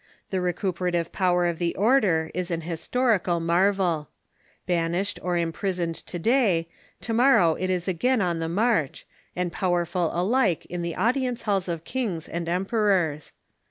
[0.31, 4.09] The recuperative power of the order is an historical marvel.
[4.65, 6.67] Banished or imprisoned to day,
[7.01, 11.27] to mor row it is again on the march, and powerful alike in the audi
[11.27, 13.31] ence halls of kings and emperors.